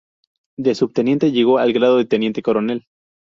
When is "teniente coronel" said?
2.05-2.87